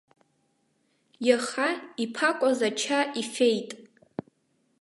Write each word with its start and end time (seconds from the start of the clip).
Иаха 1.27 1.69
иԥакәаз 2.03 2.59
ача 2.69 2.99
ифеит. 3.21 3.71